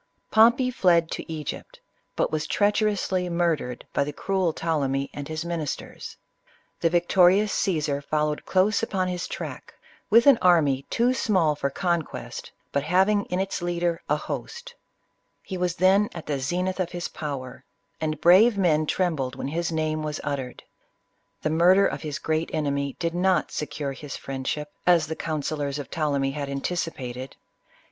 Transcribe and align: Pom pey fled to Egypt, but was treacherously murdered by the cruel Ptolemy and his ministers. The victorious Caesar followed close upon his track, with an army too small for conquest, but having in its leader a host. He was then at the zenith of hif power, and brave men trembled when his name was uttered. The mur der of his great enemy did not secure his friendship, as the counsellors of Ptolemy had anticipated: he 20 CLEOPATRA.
Pom 0.31 0.53
pey 0.53 0.71
fled 0.71 1.11
to 1.11 1.31
Egypt, 1.31 1.79
but 2.15 2.31
was 2.31 2.47
treacherously 2.47 3.29
murdered 3.29 3.85
by 3.93 4.03
the 4.03 4.11
cruel 4.11 4.51
Ptolemy 4.51 5.11
and 5.13 5.27
his 5.27 5.45
ministers. 5.45 6.17
The 6.79 6.89
victorious 6.89 7.53
Caesar 7.53 8.01
followed 8.01 8.43
close 8.43 8.81
upon 8.81 9.09
his 9.09 9.27
track, 9.27 9.75
with 10.09 10.25
an 10.25 10.39
army 10.41 10.87
too 10.89 11.13
small 11.13 11.53
for 11.53 11.69
conquest, 11.69 12.51
but 12.71 12.81
having 12.81 13.25
in 13.25 13.39
its 13.39 13.61
leader 13.61 14.01
a 14.09 14.15
host. 14.15 14.73
He 15.43 15.55
was 15.55 15.75
then 15.75 16.09
at 16.15 16.25
the 16.25 16.39
zenith 16.39 16.79
of 16.79 16.93
hif 16.93 17.13
power, 17.13 17.63
and 18.01 18.19
brave 18.19 18.57
men 18.57 18.87
trembled 18.87 19.35
when 19.35 19.49
his 19.49 19.71
name 19.71 20.01
was 20.01 20.19
uttered. 20.23 20.63
The 21.43 21.51
mur 21.51 21.75
der 21.75 21.85
of 21.85 22.01
his 22.01 22.17
great 22.17 22.49
enemy 22.55 22.95
did 22.97 23.13
not 23.13 23.51
secure 23.51 23.93
his 23.93 24.17
friendship, 24.17 24.69
as 24.87 25.05
the 25.05 25.15
counsellors 25.15 25.77
of 25.77 25.91
Ptolemy 25.91 26.31
had 26.31 26.49
anticipated: 26.49 27.17
he 27.35 27.35
20 27.35 27.35
CLEOPATRA. 27.35 27.39